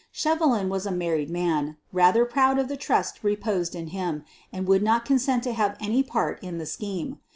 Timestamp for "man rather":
1.29-2.25